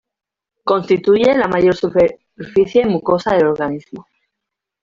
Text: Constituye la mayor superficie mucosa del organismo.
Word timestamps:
Constituye 0.63 1.37
la 1.37 1.47
mayor 1.47 1.75
superficie 1.75 2.87
mucosa 2.87 3.35
del 3.35 3.45
organismo. 3.45 4.07